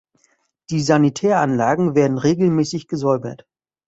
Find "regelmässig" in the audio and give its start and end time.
2.17-2.87